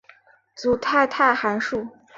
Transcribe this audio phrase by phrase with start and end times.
[0.55, 1.87] 组态态函数。